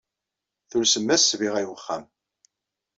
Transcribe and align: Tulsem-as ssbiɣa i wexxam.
Tulsem-as 0.69 1.21
ssbiɣa 1.23 1.59
i 1.63 1.65
wexxam. 1.69 2.03